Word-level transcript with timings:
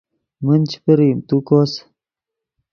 من 0.45 0.61
چے 0.69 0.77
پرئیم 0.83 1.17
تو 1.27 1.35
کوس 1.47 1.71